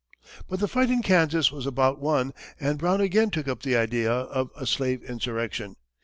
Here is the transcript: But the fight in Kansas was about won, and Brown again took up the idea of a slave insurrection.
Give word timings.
But 0.47 0.59
the 0.59 0.67
fight 0.67 0.89
in 0.89 1.03
Kansas 1.03 1.51
was 1.51 1.67
about 1.67 1.99
won, 1.99 2.33
and 2.59 2.79
Brown 2.79 3.01
again 3.01 3.29
took 3.29 3.47
up 3.47 3.61
the 3.61 3.77
idea 3.77 4.11
of 4.11 4.49
a 4.55 4.65
slave 4.65 5.03
insurrection. 5.03 5.75